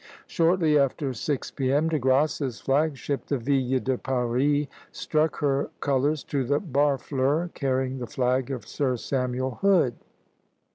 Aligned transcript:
Shortly 0.25 0.79
after 0.79 1.13
six 1.13 1.51
P.M. 1.51 1.89
De 1.89 1.99
Grasse's 1.99 2.59
flag 2.59 2.97
ship, 2.97 3.27
the 3.27 3.37
"Ville 3.37 3.79
de 3.79 3.99
Paris," 3.99 4.65
struck 4.91 5.35
her 5.35 5.69
colors 5.79 6.23
to 6.23 6.43
the 6.43 6.59
"Barfleur," 6.59 7.53
carrying 7.53 7.99
the 7.99 8.07
flag 8.07 8.49
of 8.49 8.67
Sir 8.67 8.97
Samuel 8.97 9.59
Hood. 9.61 9.93